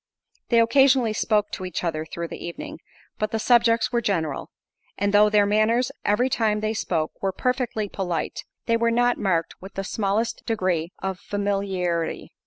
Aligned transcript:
They 0.49 0.59
occasionally 0.59 1.13
spoke 1.13 1.51
to 1.51 1.63
each 1.63 1.83
other 1.83 2.07
through 2.07 2.29
the 2.29 2.43
evening, 2.43 2.79
but 3.19 3.29
the 3.29 3.37
subjects 3.37 3.91
were 3.91 4.01
general—and 4.01 5.13
though 5.13 5.29
their 5.29 5.45
manners 5.45 5.91
every 6.03 6.27
time 6.27 6.59
they 6.61 6.73
spoke, 6.73 7.11
were 7.21 7.31
perfectly 7.31 7.87
polite, 7.87 8.43
they 8.65 8.77
were 8.77 8.89
not 8.89 9.19
marked 9.19 9.61
with 9.61 9.75
the 9.75 9.83
smallest 9.83 10.43
degree 10.47 10.91
of 11.03 11.19
familiarity. 11.19 12.33